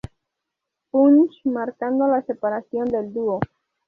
[0.89, 3.39] Punch marcando la separación del dúo.